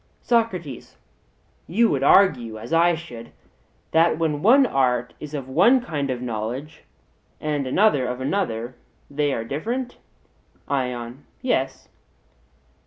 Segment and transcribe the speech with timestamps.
[0.23, 0.97] SOCRATES:
[1.67, 3.31] You would argue, as I should,
[3.91, 6.85] that when one art is of one kind of knowledge
[7.39, 8.73] and another of another,
[9.11, 9.97] they are different?
[10.67, 11.87] ION: Yes.